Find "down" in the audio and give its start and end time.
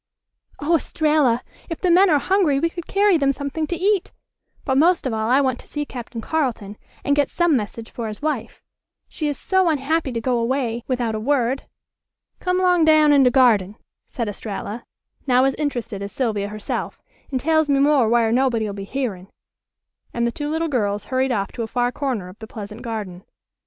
12.83-13.13